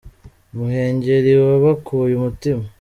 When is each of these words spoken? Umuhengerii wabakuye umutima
Umuhengerii 0.53 1.39
wabakuye 1.47 2.13
umutima 2.17 2.63